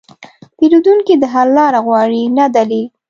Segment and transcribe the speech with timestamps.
[0.57, 2.85] پیرودونکی د حل لاره غواړي، نه دلیل.